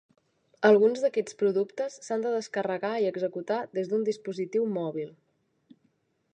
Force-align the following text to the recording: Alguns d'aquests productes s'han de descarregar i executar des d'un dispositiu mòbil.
Alguns 0.69 1.03
d'aquests 1.03 1.37
productes 1.41 1.97
s'han 2.07 2.25
de 2.25 2.31
descarregar 2.37 2.93
i 3.03 3.07
executar 3.11 3.59
des 3.79 3.93
d'un 3.93 4.09
dispositiu 4.11 4.69
mòbil. 4.79 5.13